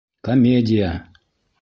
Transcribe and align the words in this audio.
Комедия! 0.25 0.91